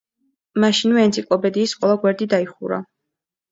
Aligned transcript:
მაშინვე 0.63 1.03
ენციკლოპედიის 1.09 1.77
ყველა 1.83 2.01
გვერდი 2.07 2.31
დაიხურა. 2.35 2.83